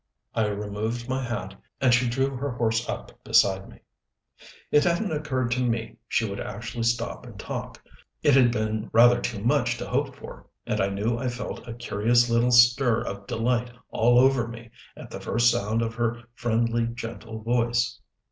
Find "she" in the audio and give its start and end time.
1.93-2.09, 6.07-6.27